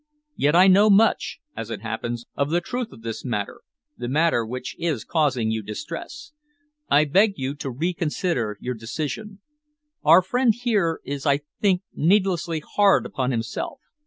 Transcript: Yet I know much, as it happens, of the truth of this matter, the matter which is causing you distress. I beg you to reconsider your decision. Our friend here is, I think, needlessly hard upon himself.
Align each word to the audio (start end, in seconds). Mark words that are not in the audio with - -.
Yet 0.35 0.55
I 0.55 0.65
know 0.67 0.89
much, 0.89 1.37
as 1.55 1.69
it 1.69 1.81
happens, 1.81 2.25
of 2.35 2.49
the 2.49 2.59
truth 2.59 2.91
of 2.91 3.03
this 3.03 3.23
matter, 3.23 3.61
the 3.95 4.07
matter 4.07 4.43
which 4.43 4.75
is 4.79 5.05
causing 5.05 5.51
you 5.51 5.61
distress. 5.61 6.31
I 6.89 7.05
beg 7.05 7.33
you 7.35 7.53
to 7.57 7.69
reconsider 7.69 8.57
your 8.59 8.73
decision. 8.73 9.41
Our 10.03 10.23
friend 10.23 10.55
here 10.55 11.01
is, 11.05 11.27
I 11.27 11.41
think, 11.59 11.83
needlessly 11.93 12.63
hard 12.67 13.05
upon 13.05 13.29
himself. 13.29 13.79